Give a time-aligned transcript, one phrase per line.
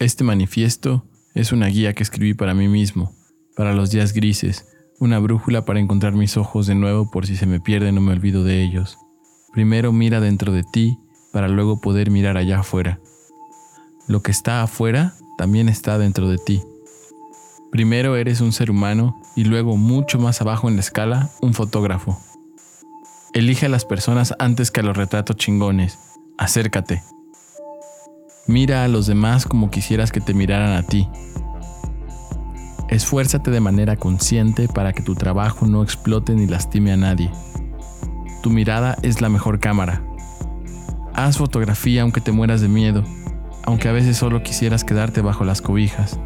[0.00, 3.14] Este manifiesto es una guía que escribí para mí mismo,
[3.56, 4.66] para los días grises,
[4.98, 8.12] una brújula para encontrar mis ojos de nuevo por si se me pierden no me
[8.12, 8.98] olvido de ellos.
[9.52, 10.98] Primero mira dentro de ti
[11.32, 12.98] para luego poder mirar allá afuera.
[14.08, 16.60] Lo que está afuera también está dentro de ti.
[17.70, 22.20] Primero eres un ser humano y luego mucho más abajo en la escala un fotógrafo.
[23.32, 25.98] Elige a las personas antes que a los retratos chingones.
[26.36, 27.13] Acércate.
[28.46, 31.08] Mira a los demás como quisieras que te miraran a ti.
[32.90, 37.30] Esfuérzate de manera consciente para que tu trabajo no explote ni lastime a nadie.
[38.42, 40.04] Tu mirada es la mejor cámara.
[41.14, 43.02] Haz fotografía aunque te mueras de miedo,
[43.64, 46.20] aunque a veces solo quisieras quedarte bajo las cobijas.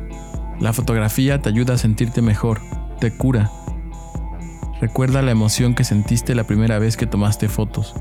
[0.59, 2.61] La fotografía te ayuda a sentirte mejor,
[2.99, 3.53] te cura.
[4.81, 7.95] Recuerda la emoción que sentiste la primera vez que tomaste fotos.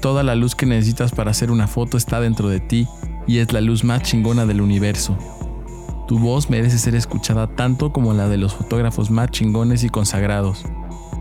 [0.00, 2.88] Toda la luz que necesitas para hacer una foto está dentro de ti
[3.26, 5.16] y es la luz más chingona del universo.
[6.06, 10.64] Tu voz merece ser escuchada tanto como la de los fotógrafos más chingones y consagrados.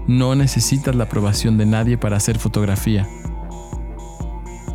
[0.08, 3.08] No necesitas la aprobación de nadie para hacer fotografía.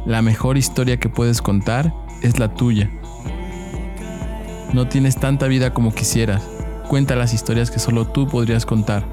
[0.07, 2.91] La mejor historia que puedes contar es la tuya.
[4.73, 6.43] No tienes tanta vida como quisieras.
[6.89, 9.07] Cuenta las historias que solo tú podrías contar.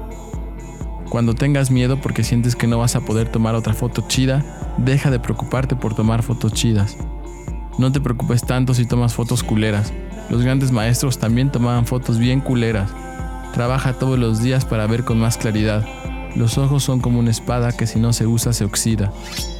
[1.10, 5.10] Cuando tengas miedo porque sientes que no vas a poder tomar otra foto chida, deja
[5.10, 6.96] de preocuparte por tomar fotos chidas.
[7.78, 9.92] No te preocupes tanto si tomas fotos culeras.
[10.30, 12.90] Los grandes maestros también tomaban fotos bien culeras.
[13.52, 15.84] Trabaja todos los días para ver con más claridad.
[16.34, 19.12] Los ojos son como una espada que si no se usa se oxida.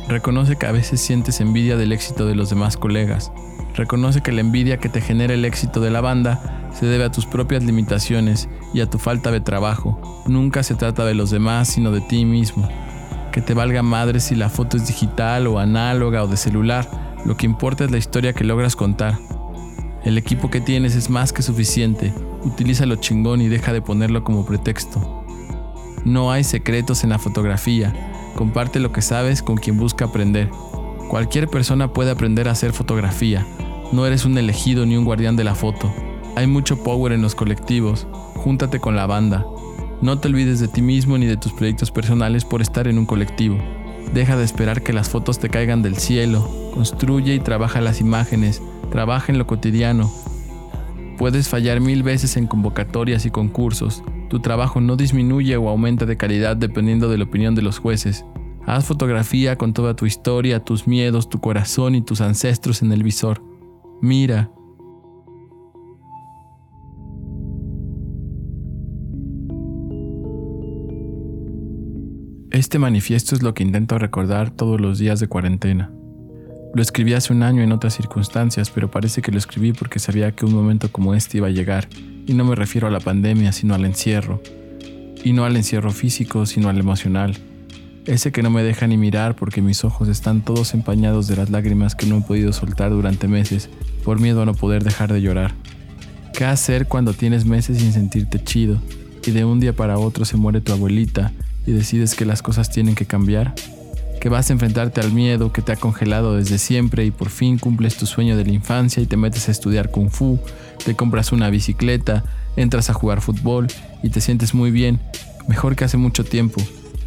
[0.09, 3.33] Reconoce que a veces sientes envidia del éxito de los demás colegas.
[3.75, 7.13] Reconoce que la envidia que te genera el éxito de la banda se debe a
[7.13, 10.25] tus propias limitaciones y a tu falta de trabajo.
[10.27, 12.67] Nunca se trata de los demás, sino de ti mismo.
[13.31, 17.37] Que te valga madre si la foto es digital o análoga o de celular lo
[17.37, 19.19] que importa es la historia que logras contar.
[20.05, 22.15] El equipo que tienes es más que suficiente.
[22.45, 25.25] Utilízalo chingón y deja de ponerlo como pretexto.
[26.05, 27.93] No hay secretos en la fotografía.
[28.37, 30.51] Comparte lo que sabes con quien busca aprender.
[31.09, 33.45] Cualquier persona puede aprender a hacer fotografía.
[33.91, 35.93] No eres un elegido ni un guardián de la foto.
[36.37, 38.07] Hay mucho power en los colectivos.
[38.37, 39.45] Júntate con la banda.
[40.01, 43.07] No te olvides de ti mismo ni de tus proyectos personales por estar en un
[43.07, 43.59] colectivo.
[44.13, 46.49] Deja de esperar que las fotos te caigan del cielo.
[46.73, 48.63] Construye y trabaja las imágenes.
[48.91, 50.11] Trabaja en lo cotidiano.
[51.19, 54.03] Puedes fallar mil veces en convocatorias y concursos.
[54.29, 58.25] Tu trabajo no disminuye o aumenta de calidad dependiendo de la opinión de los jueces.
[58.67, 63.03] Haz fotografía con toda tu historia, tus miedos, tu corazón y tus ancestros en el
[63.03, 63.43] visor.
[64.03, 64.51] Mira,
[72.67, 75.93] Este manifiesto es lo que intento recordar todos los días de cuarentena.
[76.75, 80.33] Lo escribí hace un año en otras circunstancias, pero parece que lo escribí porque sabía
[80.33, 81.89] que un momento como este iba a llegar,
[82.27, 84.43] y no me refiero a la pandemia, sino al encierro.
[85.23, 87.37] Y no al encierro físico, sino al emocional.
[88.05, 91.51] Ese que no me deja ni mirar porque mis ojos están todos empañados de las
[91.51, 93.71] lágrimas que no he podido soltar durante meses,
[94.03, 95.55] por miedo a no poder dejar de llorar.
[96.37, 98.83] ¿Qué hacer cuando tienes meses sin sentirte chido,
[99.25, 101.33] y de un día para otro se muere tu abuelita,
[101.67, 103.55] y decides que las cosas tienen que cambiar,
[104.21, 107.59] que vas a enfrentarte al miedo que te ha congelado desde siempre y por fin
[107.59, 110.39] cumples tu sueño de la infancia y te metes a estudiar kung fu,
[110.85, 112.25] te compras una bicicleta,
[112.57, 113.67] entras a jugar fútbol
[114.03, 115.01] y te sientes muy bien,
[115.49, 116.63] mejor que hace mucho tiempo,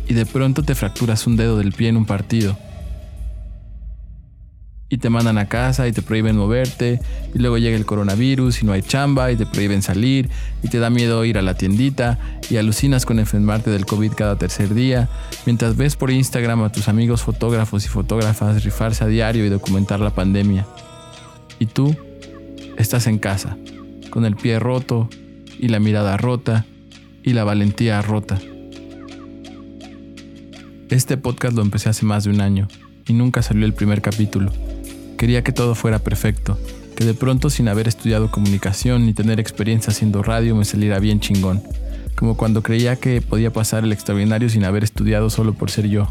[0.08, 2.58] y de pronto te fracturas un dedo del pie en un partido
[4.90, 7.00] y te mandan a casa y te prohíben moverte
[7.34, 10.30] y luego llega el coronavirus y no hay chamba y te prohíben salir
[10.64, 12.18] y te da miedo ir a la tiendita
[12.50, 15.08] y alucinas con enfermarte del COVID cada tercer día
[15.46, 20.00] mientras ves por Instagram a tus amigos fotógrafos y fotógrafas rifarse a diario y documentar
[20.00, 20.66] la pandemia.
[21.60, 21.96] Y tú
[22.78, 23.58] estás en casa,
[24.10, 25.10] con el pie roto
[25.60, 26.66] y la mirada rota
[27.22, 28.40] y la valentía rota.
[30.90, 32.68] Este podcast lo empecé hace más de un año
[33.06, 34.52] y nunca salió el primer capítulo.
[35.20, 36.58] Quería que todo fuera perfecto,
[36.96, 41.20] que de pronto sin haber estudiado comunicación ni tener experiencia haciendo radio me saliera bien
[41.20, 41.62] chingón,
[42.16, 46.08] como cuando creía que podía pasar el extraordinario sin haber estudiado solo por ser yo.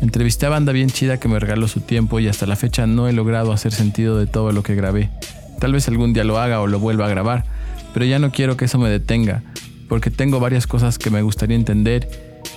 [0.00, 3.08] Entrevisté a banda bien chida que me regaló su tiempo y hasta la fecha no
[3.08, 5.10] he logrado hacer sentido de todo lo que grabé.
[5.58, 7.46] Tal vez algún día lo haga o lo vuelva a grabar,
[7.92, 9.42] pero ya no quiero que eso me detenga,
[9.88, 12.08] porque tengo varias cosas que me gustaría entender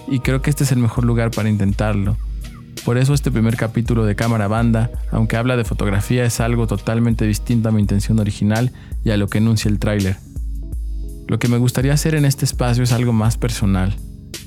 [0.08, 2.16] y creo que este es el mejor lugar para intentarlo.
[2.86, 7.26] Por eso este primer capítulo de Cámara Banda, aunque habla de fotografía, es algo totalmente
[7.26, 8.72] distinto a mi intención original
[9.06, 10.18] y a lo que enuncia el tráiler.
[11.28, 13.96] Lo que me gustaría hacer en este espacio es algo más personal.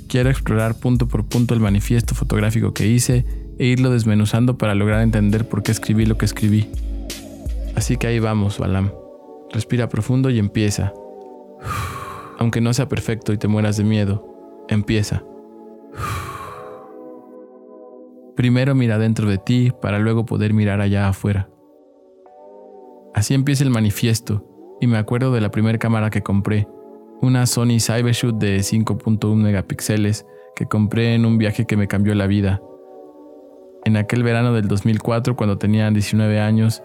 [0.09, 3.25] Quiero explorar punto por punto el manifiesto fotográfico que hice
[3.59, 6.69] e irlo desmenuzando para lograr entender por qué escribí lo que escribí.
[7.75, 8.91] Así que ahí vamos, Balam.
[9.51, 10.93] Respira profundo y empieza.
[12.39, 15.23] Aunque no sea perfecto y te mueras de miedo, empieza.
[18.37, 21.49] Primero mira dentro de ti para luego poder mirar allá afuera.
[23.15, 24.45] Así empieza el manifiesto
[24.79, 26.69] y me acuerdo de la primera cámara que compré,
[27.23, 32.27] una Sony Cybershoot de 5.1 megapíxeles que compré en un viaje que me cambió la
[32.27, 32.61] vida.
[33.87, 36.83] En aquel verano del 2004 cuando tenía 19 años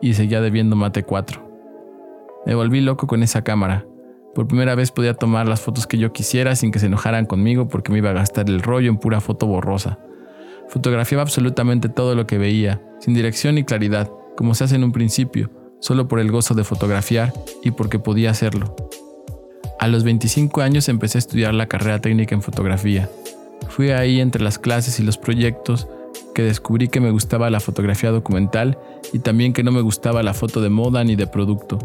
[0.00, 1.42] y seguía debiendo Mate 4.
[2.46, 3.86] Me volví loco con esa cámara.
[4.34, 7.68] Por primera vez podía tomar las fotos que yo quisiera sin que se enojaran conmigo
[7.68, 9.98] porque me iba a gastar el rollo en pura foto borrosa.
[10.68, 14.92] Fotografiaba absolutamente todo lo que veía, sin dirección ni claridad, como se hace en un
[14.92, 15.50] principio,
[15.80, 17.32] solo por el gozo de fotografiar
[17.62, 18.74] y porque podía hacerlo.
[19.78, 23.08] A los 25 años empecé a estudiar la carrera técnica en fotografía.
[23.68, 25.88] Fui ahí entre las clases y los proyectos
[26.34, 28.78] que descubrí que me gustaba la fotografía documental
[29.12, 31.78] y también que no me gustaba la foto de moda ni de producto.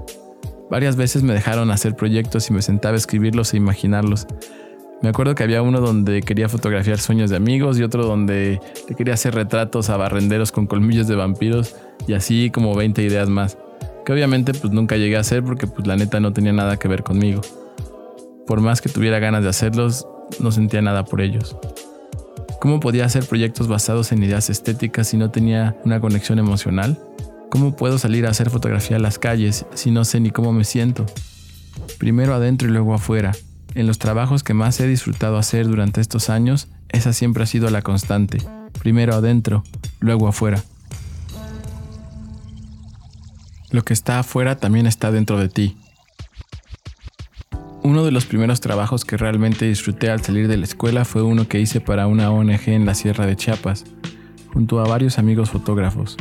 [0.70, 4.28] Varias veces me dejaron hacer proyectos y me sentaba a escribirlos e imaginarlos.
[5.02, 8.60] Me acuerdo que había uno donde quería fotografiar sueños de amigos y otro donde
[8.90, 11.76] le quería hacer retratos a barrenderos con colmillos de vampiros
[12.06, 13.58] y así como 20 ideas más.
[14.06, 16.90] Que obviamente pues nunca llegué a hacer porque pues la neta no tenía nada que
[16.90, 17.40] ver conmigo.
[18.46, 20.06] Por más que tuviera ganas de hacerlos,
[20.40, 21.56] no sentía nada por ellos.
[22.60, 27.00] ¿Cómo podía hacer proyectos basados en ideas estéticas si no tenía una conexión emocional?
[27.50, 30.66] ¿Cómo puedo salir a hacer fotografía a las calles si no sé ni cómo me
[30.66, 31.06] siento?
[32.00, 33.32] Primero adentro y luego afuera.
[33.76, 37.70] En los trabajos que más he disfrutado hacer durante estos años, esa siempre ha sido
[37.70, 38.40] la constante.
[38.80, 39.64] Primero adentro,
[40.00, 40.64] luego afuera.
[43.72, 45.78] Lo que está afuera también está dentro de ti.
[47.84, 51.48] Uno de los primeros trabajos que realmente disfruté al salir de la escuela fue uno
[51.48, 53.86] que hice para una ONG en la Sierra de Chiapas,
[54.52, 56.18] junto a varios amigos fotógrafos.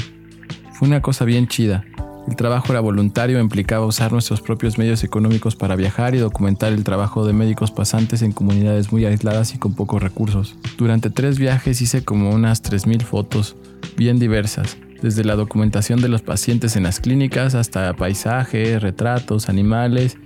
[0.72, 1.84] Fue una cosa bien chida.
[2.28, 6.84] El trabajo era voluntario, implicaba usar nuestros propios medios económicos para viajar y documentar el
[6.84, 10.54] trabajo de médicos pasantes en comunidades muy aisladas y con pocos recursos.
[10.76, 13.56] Durante tres viajes hice como unas 3.000 fotos,
[13.96, 20.18] bien diversas, desde la documentación de los pacientes en las clínicas hasta paisajes, retratos, animales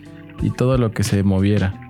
[0.42, 1.88] y todo lo que se moviera.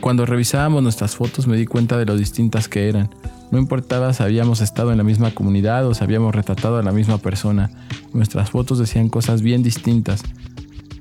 [0.00, 3.08] Cuando revisábamos nuestras fotos me di cuenta de lo distintas que eran.
[3.50, 6.92] No importaba si habíamos estado en la misma comunidad o si habíamos retratado a la
[6.92, 7.70] misma persona,
[8.12, 10.22] nuestras fotos decían cosas bien distintas.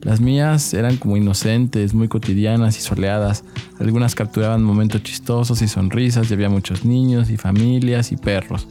[0.02, 3.46] Las mías eran como inocentes, muy cotidianas y soleadas.
[3.80, 8.68] Algunas capturaban momentos chistosos y sonrisas y había muchos niños y familias y perros.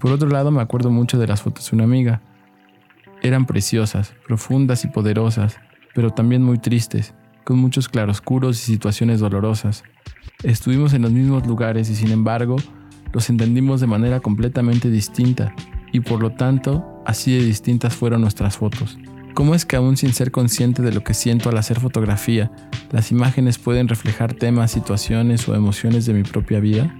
[0.00, 2.20] Por otro lado, me acuerdo mucho de las fotos de una amiga.
[3.22, 5.56] Eran preciosas, profundas y poderosas,
[5.94, 7.14] pero también muy tristes,
[7.44, 9.84] con muchos claroscuros y situaciones dolorosas.
[10.42, 12.56] Estuvimos en los mismos lugares y sin embargo
[13.12, 15.54] los entendimos de manera completamente distinta
[15.92, 18.98] y por lo tanto así de distintas fueron nuestras fotos.
[19.34, 22.50] ¿Cómo es que aún sin ser consciente de lo que siento al hacer fotografía,
[22.90, 26.94] las imágenes pueden reflejar temas, situaciones o emociones de mi propia vida?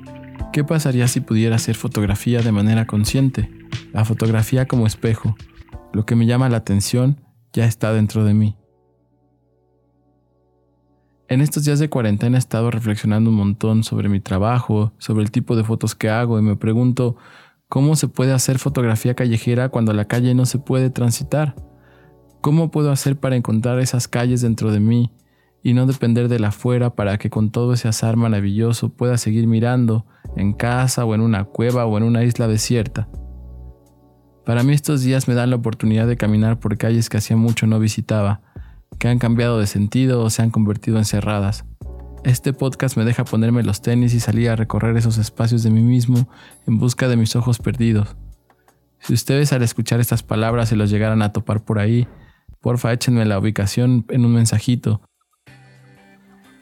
[0.52, 3.50] ¿Qué pasaría si pudiera hacer fotografía de manera consciente?
[3.92, 5.34] La fotografía como espejo.
[5.92, 7.22] Lo que me llama la atención
[7.52, 8.56] ya está dentro de mí.
[11.28, 15.32] En estos días de cuarentena he estado reflexionando un montón sobre mi trabajo, sobre el
[15.32, 17.16] tipo de fotos que hago y me pregunto
[17.68, 21.56] cómo se puede hacer fotografía callejera cuando la calle no se puede transitar.
[22.40, 25.10] ¿Cómo puedo hacer para encontrar esas calles dentro de mí
[25.64, 29.48] y no depender de la afuera para que con todo ese azar maravilloso pueda seguir
[29.48, 33.08] mirando en casa o en una cueva o en una isla desierta?
[34.44, 37.66] Para mí estos días me dan la oportunidad de caminar por calles que hacía mucho
[37.66, 38.42] no visitaba
[38.98, 41.64] que han cambiado de sentido o se han convertido en cerradas.
[42.24, 45.82] Este podcast me deja ponerme los tenis y salir a recorrer esos espacios de mí
[45.82, 46.28] mismo
[46.66, 48.16] en busca de mis ojos perdidos.
[48.98, 52.08] Si ustedes al escuchar estas palabras se los llegaran a topar por ahí,
[52.60, 55.00] porfa échenme la ubicación en un mensajito.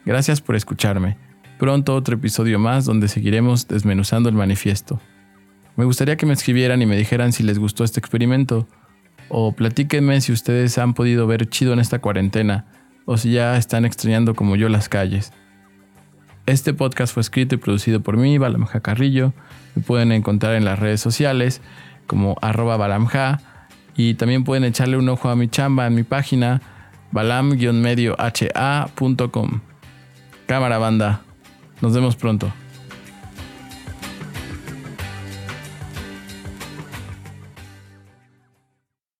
[0.05, 1.17] Gracias por escucharme.
[1.57, 4.99] Pronto otro episodio más donde seguiremos desmenuzando el manifiesto.
[5.77, 8.67] Me gustaría que me escribieran y me dijeran si les gustó este experimento
[9.29, 12.65] o platíquenme si ustedes han podido ver chido en esta cuarentena
[13.05, 15.33] o si ya están extrañando como yo las calles.
[16.45, 19.33] Este podcast fue escrito y producido por mí, Balamja Carrillo.
[19.75, 21.61] Me pueden encontrar en las redes sociales
[22.05, 23.41] como arroba balamja
[23.95, 26.61] y también pueden echarle un ojo a mi chamba en mi página
[27.11, 29.59] balam-medioha.com.
[30.45, 31.21] Cámara banda,
[31.81, 32.53] nos vemos pronto.